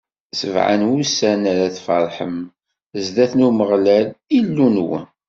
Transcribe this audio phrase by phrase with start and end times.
[0.39, 2.35] Sebɛa n wussan ara tfeṛḥem
[3.05, 5.05] zdat n Umeɣlal, Illu-nwen.